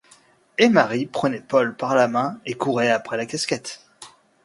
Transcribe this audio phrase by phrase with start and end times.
[0.57, 3.85] Et Marie prenait Paul par la main et courait après la casquette.